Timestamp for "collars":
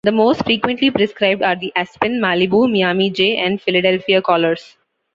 4.19-4.75